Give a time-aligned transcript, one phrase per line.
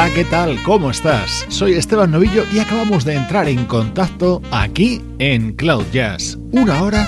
[0.00, 0.56] Hola, ¿qué tal?
[0.62, 1.44] ¿Cómo estás?
[1.50, 6.38] Soy Esteban Novillo y acabamos de entrar en contacto aquí en Cloud Jazz.
[6.52, 7.06] Una hora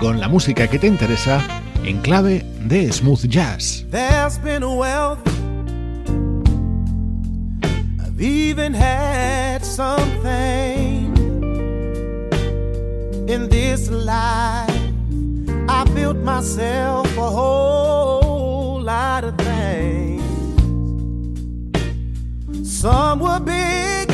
[0.00, 1.40] con la música que te interesa
[1.84, 3.86] en clave de smooth jazz.
[3.92, 4.40] I've
[8.20, 11.14] even had something
[13.28, 14.68] in this life.
[15.68, 18.11] I built myself a whole
[22.82, 24.10] Some were big,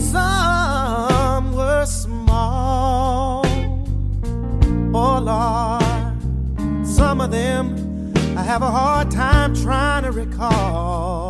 [0.00, 6.16] some were small oh, or large.
[6.84, 11.25] Some of them I have a hard time trying to recall.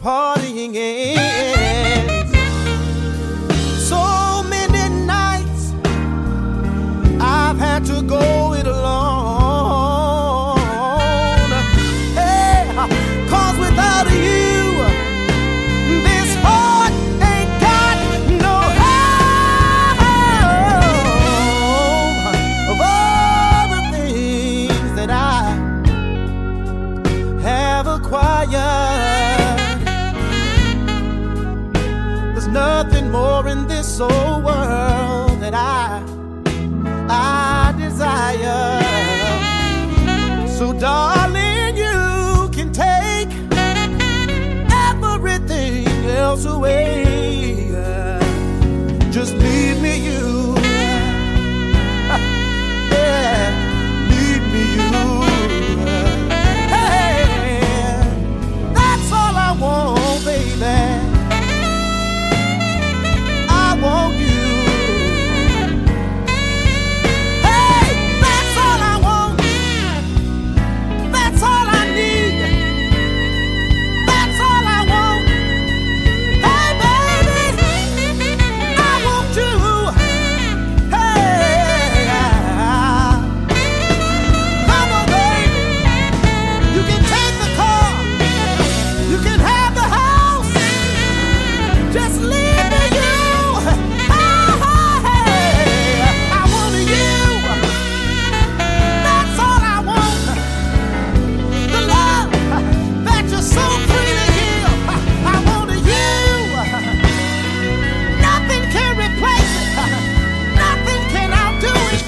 [0.00, 0.29] apart.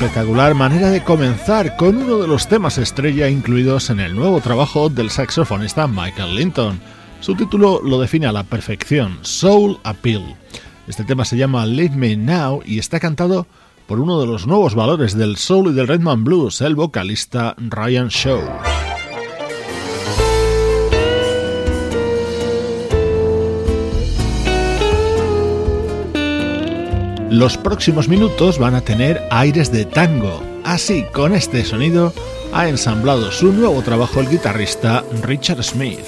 [0.02, 4.88] Espectacular manera de comenzar con uno de los temas estrella incluidos en el nuevo trabajo
[4.88, 6.80] del saxofonista Michael Linton.
[7.20, 10.34] Su título lo define a la perfección, Soul Appeal.
[10.88, 13.46] Este tema se llama Leave Me Now y está cantado
[13.86, 18.08] por uno de los nuevos valores del soul y del Redman Blues, el vocalista Ryan
[18.08, 18.91] Shaw.
[27.32, 30.42] Los próximos minutos van a tener aires de tango.
[30.64, 32.12] Así, con este sonido,
[32.52, 36.04] ha ensamblado su nuevo trabajo el guitarrista Richard Smith.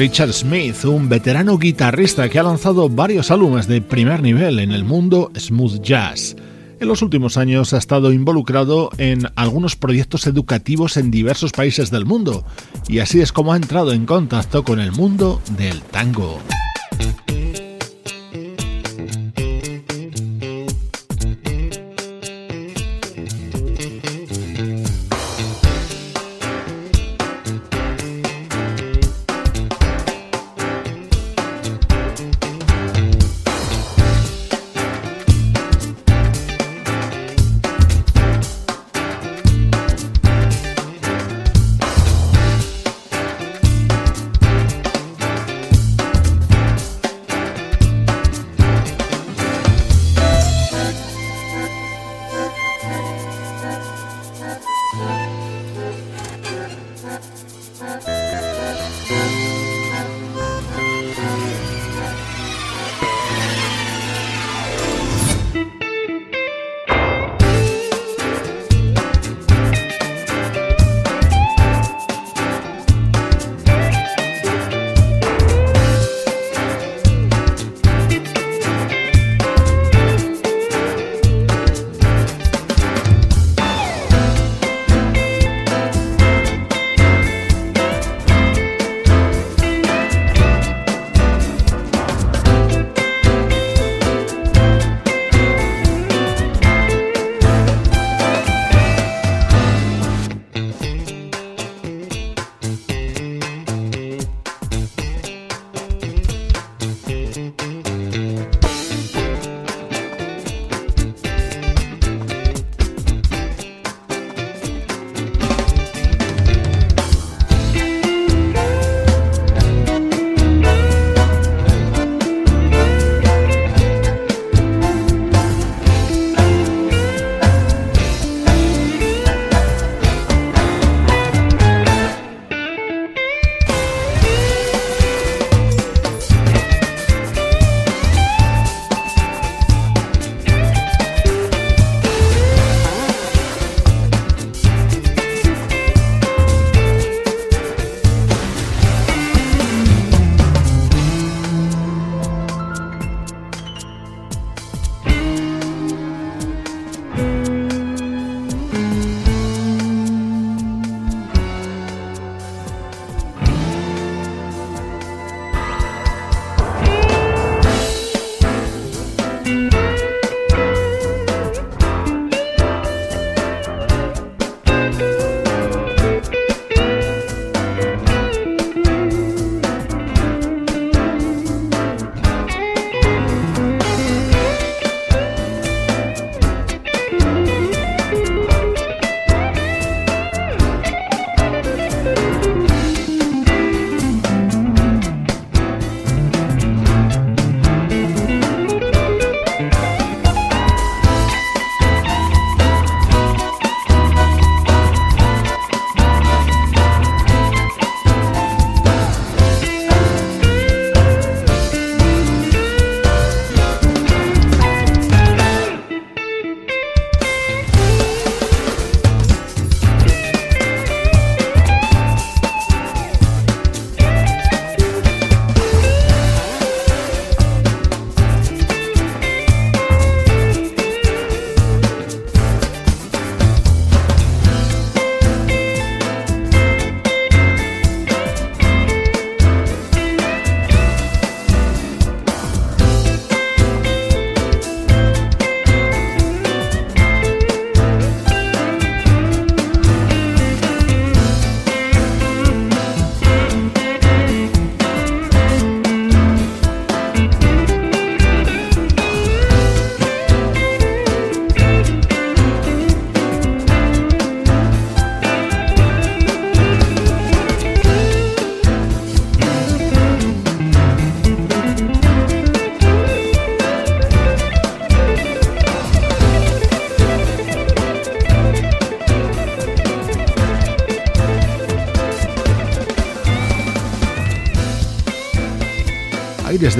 [0.00, 4.82] Richard Smith, un veterano guitarrista que ha lanzado varios álbumes de primer nivel en el
[4.82, 6.36] mundo smooth jazz.
[6.80, 12.06] En los últimos años ha estado involucrado en algunos proyectos educativos en diversos países del
[12.06, 12.46] mundo
[12.88, 16.40] y así es como ha entrado en contacto con el mundo del tango.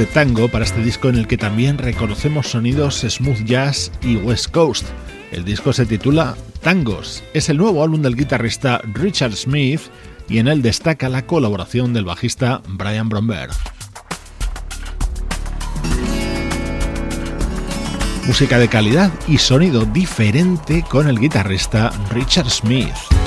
[0.01, 4.51] De tango para este disco en el que también reconocemos sonidos smooth jazz y west
[4.51, 4.87] coast.
[5.31, 7.23] El disco se titula Tangos.
[7.35, 9.83] Es el nuevo álbum del guitarrista Richard Smith
[10.27, 13.51] y en él destaca la colaboración del bajista Brian Bromberg.
[18.27, 23.20] Música de calidad y sonido diferente con el guitarrista Richard Smith.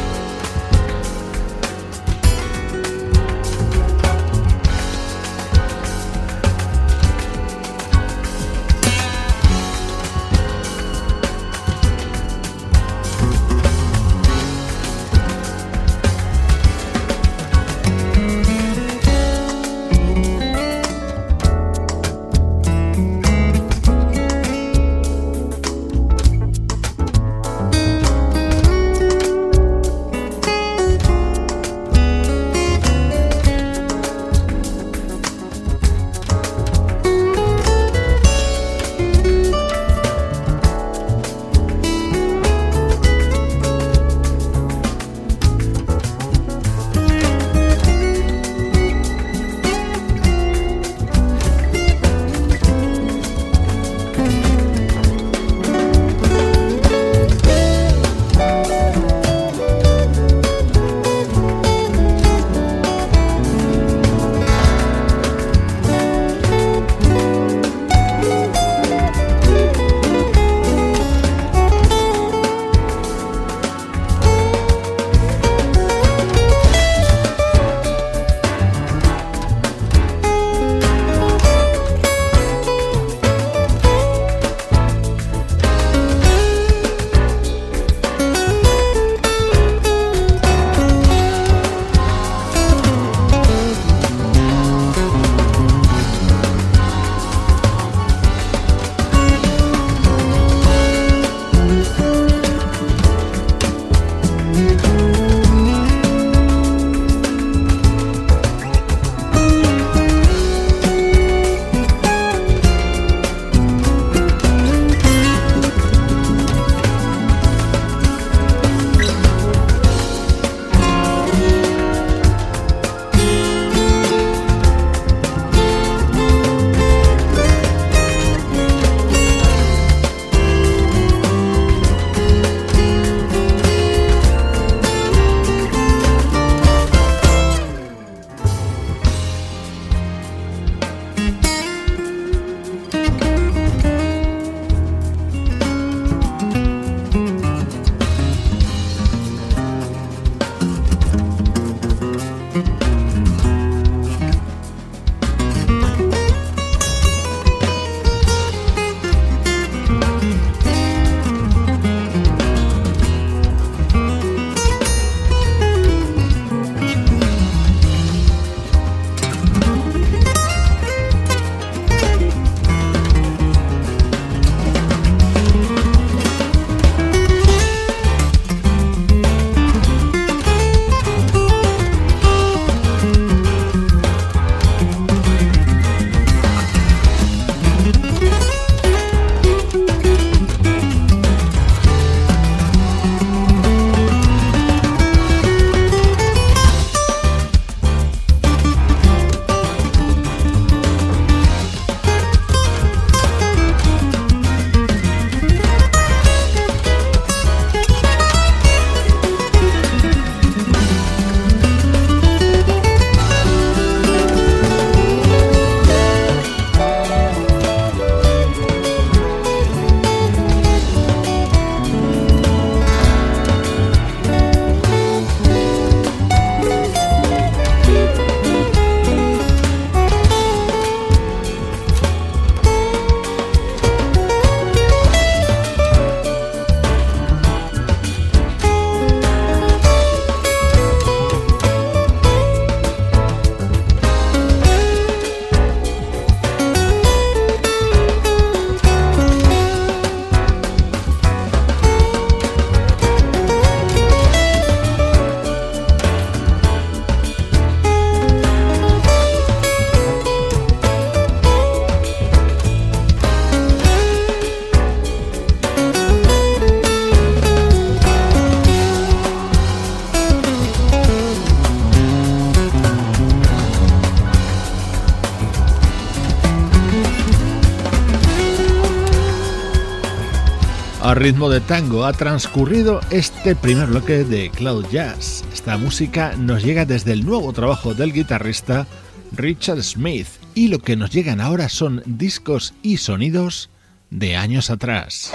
[281.15, 285.43] Ritmo de tango ha transcurrido este primer bloque de Cloud Jazz.
[285.53, 288.87] Esta música nos llega desde el nuevo trabajo del guitarrista
[289.31, 293.69] Richard Smith y lo que nos llegan ahora son discos y sonidos
[294.09, 295.31] de años atrás.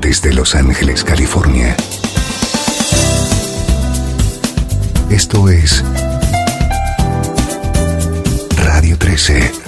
[0.00, 1.76] Desde Los Ángeles, California.
[5.10, 5.84] Esto es
[8.56, 9.67] Radio 13.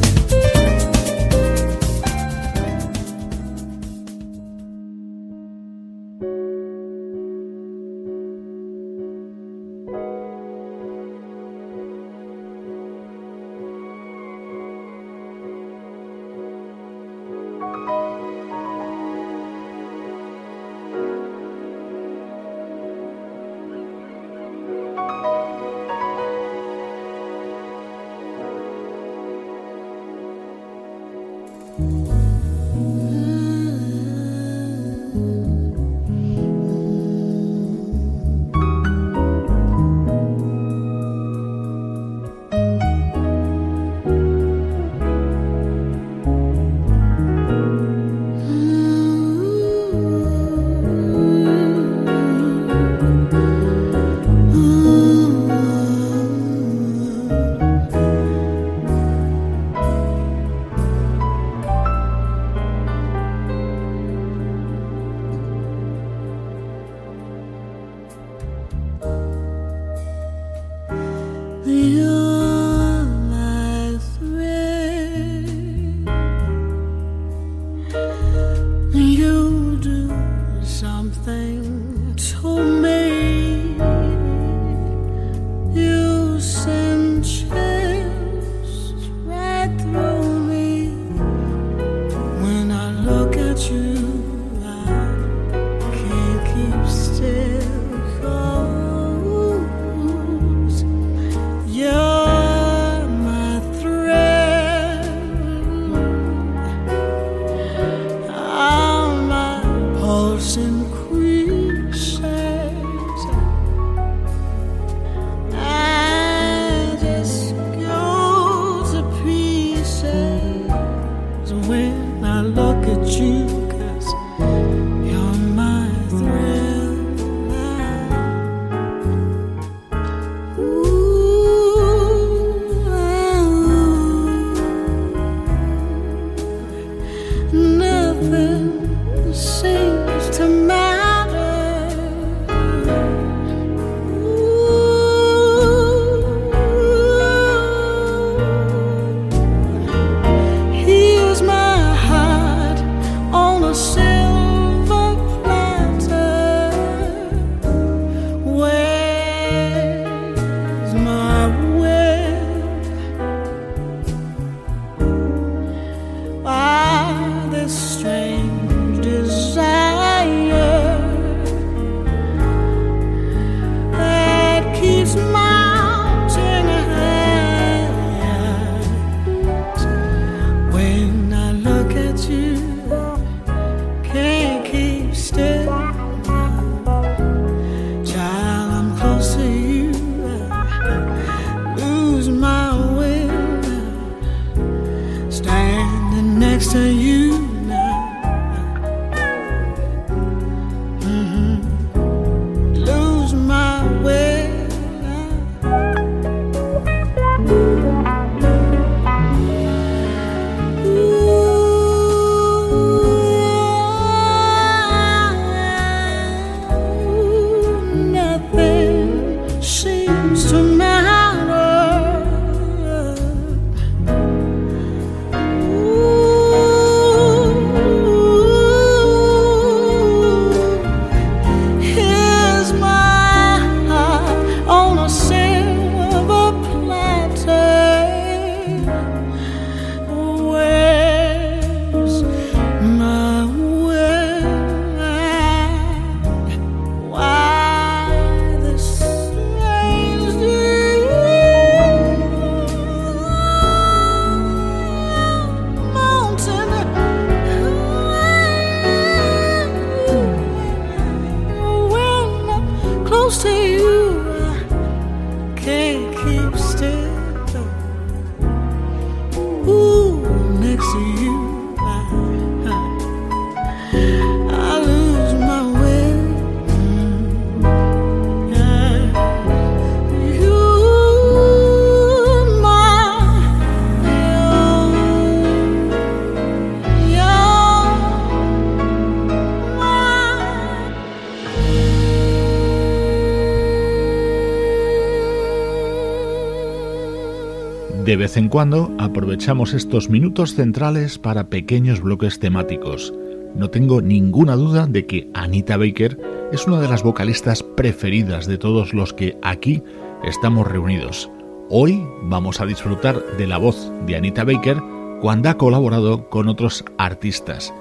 [298.11, 303.13] De vez en cuando aprovechamos estos minutos centrales para pequeños bloques temáticos.
[303.55, 306.19] No tengo ninguna duda de que Anita Baker
[306.51, 309.81] es una de las vocalistas preferidas de todos los que aquí
[310.25, 311.31] estamos reunidos.
[311.69, 314.83] Hoy vamos a disfrutar de la voz de Anita Baker
[315.21, 317.73] cuando ha colaborado con otros artistas.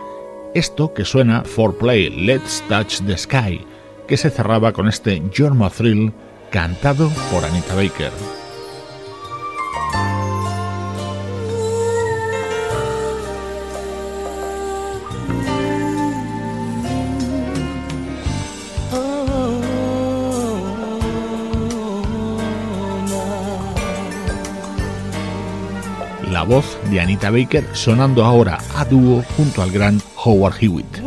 [0.54, 3.66] Esto que suena for play Let's Touch the Sky,
[4.06, 6.12] que se cerraba con este Jorma Thrill
[6.52, 8.12] cantado por Anita Baker.
[26.50, 30.98] Voz de Anita Baker sonando ahora a dúo junto al gran Howard Hewitt.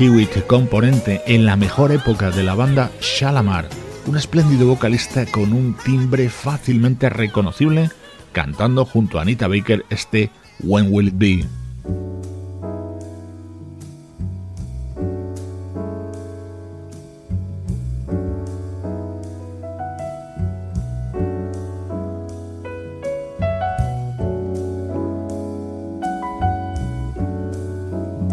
[0.00, 3.68] Kiwick, componente en la mejor época de la banda Shalamar,
[4.06, 7.90] un espléndido vocalista con un timbre fácilmente reconocible,
[8.32, 11.44] cantando junto a Anita Baker este When Will It Be.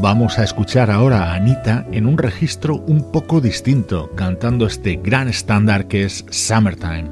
[0.09, 5.27] Vamos a escuchar ahora a Anita en un registro un poco distinto, cantando este gran
[5.27, 7.09] estándar que es Summertime.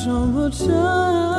[0.00, 1.37] 什么真？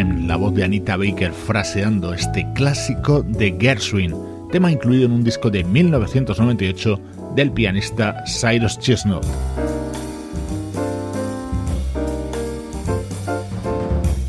[0.00, 4.14] La voz de Anita Baker fraseando este clásico de Gershwin,
[4.50, 6.98] tema incluido en un disco de 1998
[7.36, 9.22] del pianista Cyrus Chestnut.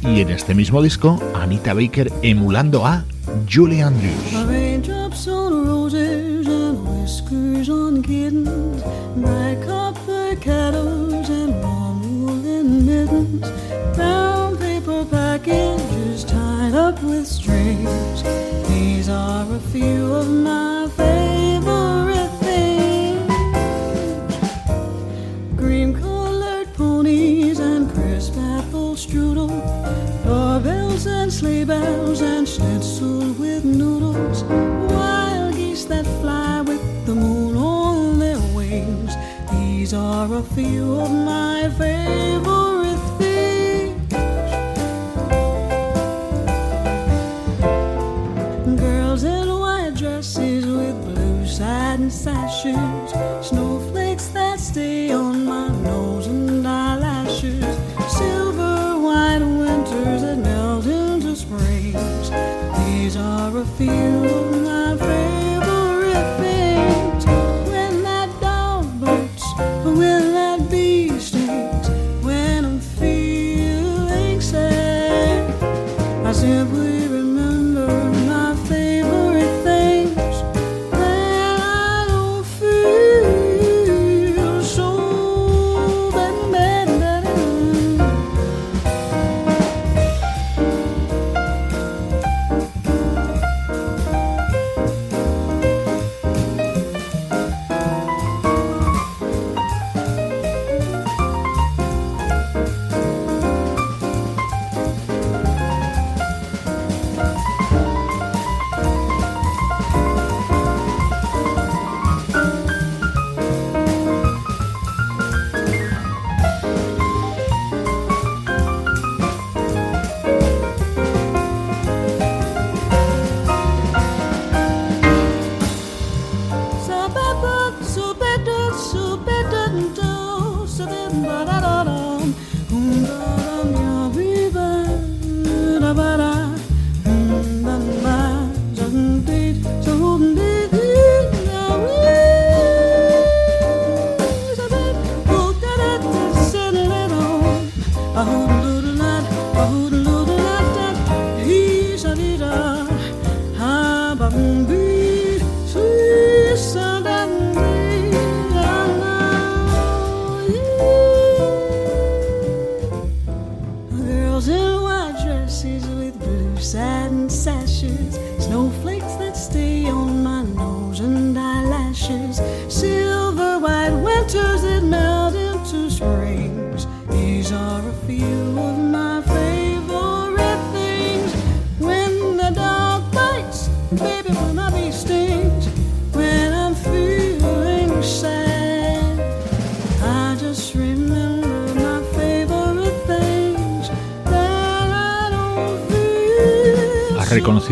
[0.04, 3.06] Y en este mismo disco, Anita Baker emulando a
[3.50, 4.71] Julie Andrews.
[40.56, 44.14] few of my favorite things.
[48.80, 53.12] Girls in white dresses with blue satin sashes,
[53.48, 55.11] snowflakes that stay.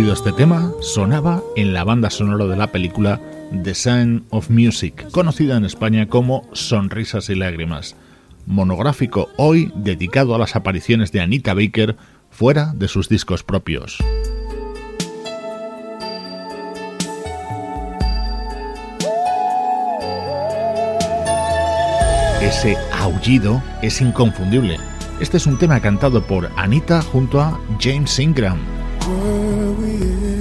[0.07, 3.19] este tema, sonaba en la banda sonora de la película
[3.63, 7.95] The Sound of Music, conocida en España como Sonrisas y Lágrimas,
[8.47, 11.97] monográfico hoy dedicado a las apariciones de Anita Baker
[12.31, 13.97] fuera de sus discos propios.
[22.41, 24.77] Ese aullido es inconfundible.
[25.19, 28.78] Este es un tema cantado por Anita junto a James Ingram.
[29.09, 30.38] Where we in?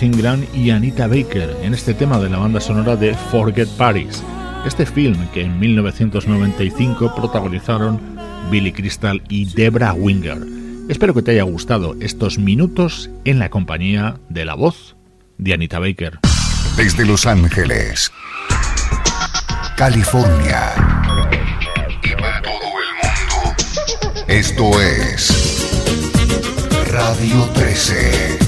[0.00, 4.22] James Ingram y Anita Baker en este tema de la banda sonora de Forget Paris,
[4.66, 8.00] este film que en 1995 protagonizaron
[8.50, 10.38] Billy Crystal y Debra Winger.
[10.88, 14.96] Espero que te haya gustado estos minutos en la compañía de la voz
[15.38, 16.18] de Anita Baker.
[16.76, 18.10] Desde Los Ángeles,
[19.76, 20.72] California
[22.02, 23.54] y todo el mundo,
[24.28, 25.68] esto es
[26.90, 28.39] Radio 13.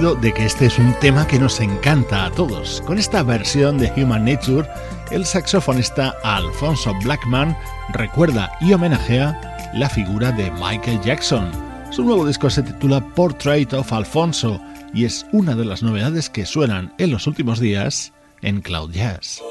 [0.00, 2.82] De que este es un tema que nos encanta a todos.
[2.86, 4.66] Con esta versión de Human Nature,
[5.10, 7.54] el saxofonista Alfonso Blackman
[7.92, 9.38] recuerda y homenajea
[9.74, 11.50] la figura de Michael Jackson.
[11.90, 14.58] Su nuevo disco se titula Portrait of Alfonso
[14.94, 19.42] y es una de las novedades que suenan en los últimos días en Cloud Jazz.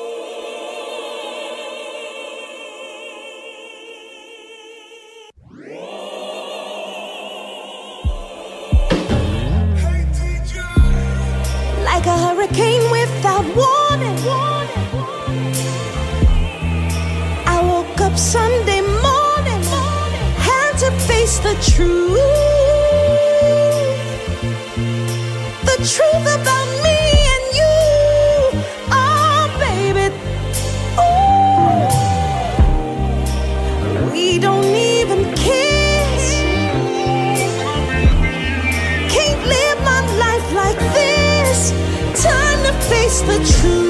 [43.30, 43.89] but true.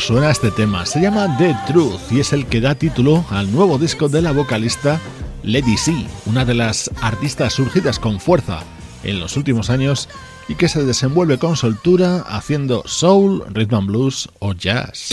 [0.00, 0.86] Suena este tema.
[0.86, 4.32] Se llama The Truth y es el que da título al nuevo disco de la
[4.32, 4.98] vocalista
[5.42, 5.94] Lady C,
[6.26, 8.60] una de las artistas surgidas con fuerza
[9.04, 10.08] en los últimos años
[10.48, 15.10] y que se desenvuelve con soltura haciendo soul, rhythm and blues o jazz.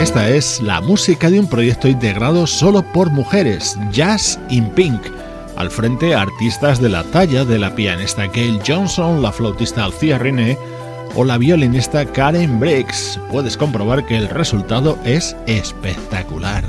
[0.00, 5.00] Esta es la música de un proyecto integrado solo por mujeres, Jazz in Pink
[5.56, 10.58] al frente artistas de la talla de la pianista Gail Johnson, la flautista Alcia René
[11.14, 13.20] o la violinista Karen Briggs.
[13.30, 16.64] Puedes comprobar que el resultado es espectacular.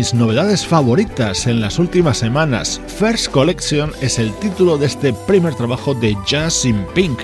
[0.00, 2.80] Mis novedades favoritas en las últimas semanas.
[2.86, 7.20] First Collection es el título de este primer trabajo de Jazz in Pink,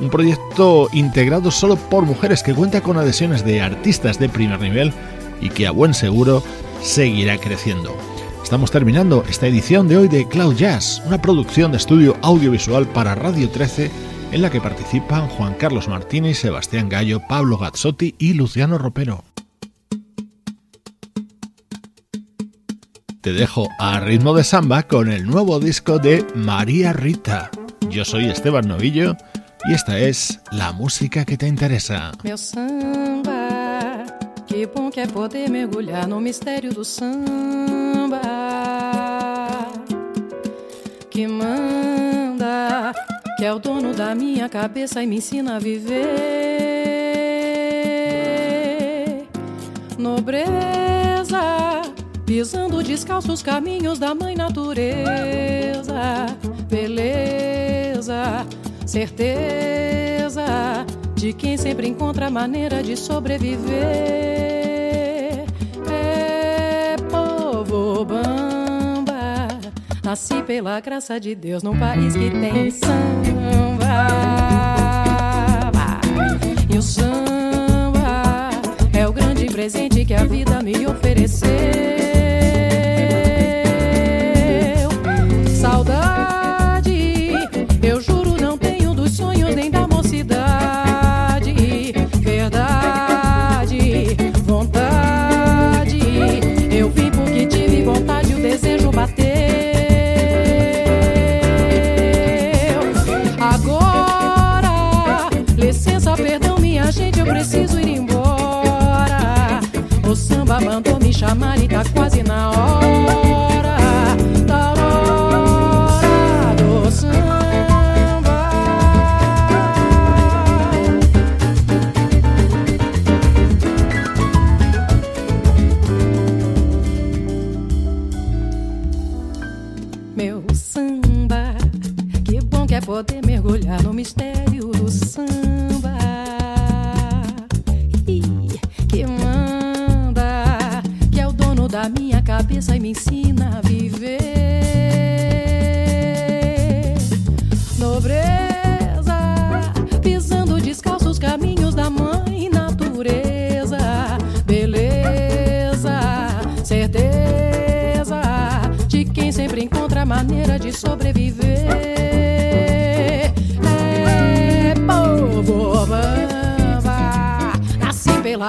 [0.00, 4.90] un proyecto integrado solo por mujeres que cuenta con adhesiones de artistas de primer nivel
[5.42, 6.42] y que a buen seguro
[6.80, 7.94] seguirá creciendo.
[8.42, 13.14] Estamos terminando esta edición de hoy de Cloud Jazz, una producción de estudio audiovisual para
[13.14, 13.90] Radio 13
[14.32, 19.24] en la que participan Juan Carlos Martínez, Sebastián Gallo, Pablo Gazzotti y Luciano Ropero.
[23.24, 27.50] Te dejo a ritmo de samba con el nuevo disco de María Rita.
[27.88, 29.16] Yo soy Esteban Novillo
[29.64, 32.12] y esta es la música que te interesa.
[32.22, 34.04] Meu samba,
[34.46, 38.20] que bom que é poder mergulhar no mistério do samba.
[41.10, 42.92] Que manda,
[43.38, 46.04] que é o dono da minha cabeça e me ensina a viver.
[49.96, 51.80] Nobreza,
[52.24, 56.26] pisando descalço os caminhos da mãe natureza.
[56.68, 58.46] Beleza
[58.86, 60.44] certeza
[61.14, 63.72] de quem sempre encontra maneira de sobreviver.
[65.90, 69.48] É povo bamba,
[70.02, 74.08] nasci pela graça de Deus num país que tem samba.
[76.72, 78.50] E o samba
[78.92, 82.03] é o grande presente que a vida me ofereceu.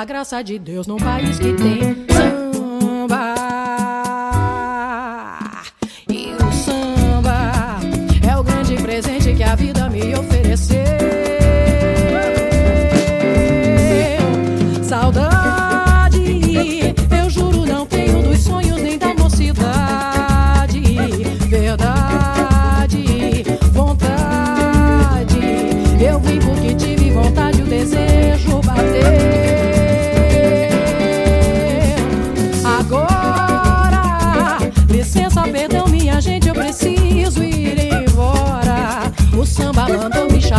[0.05, 2.44] Graça de Deus num país que tem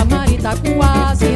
[0.06, 1.35] Maritacuá, se